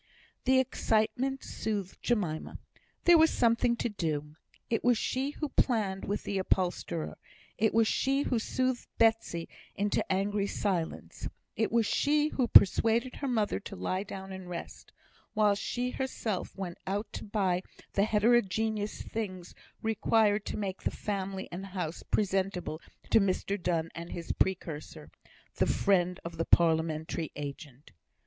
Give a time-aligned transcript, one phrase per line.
[0.45, 2.57] The excitement soothed Jemima.
[3.03, 4.35] There was something to do.
[4.67, 7.19] It was she who planned with the upholsterer;
[7.59, 13.27] it was she who soothed Betsy into angry silence; it was she who persuaded her
[13.27, 14.91] mother to lie down and rest,
[15.35, 17.61] while she herself went out to buy
[17.93, 22.81] the heterogeneous things required to make the family and house presentable
[23.11, 25.11] to Mr Donne and his precursor
[25.57, 27.91] the friend of the parliamentary agent.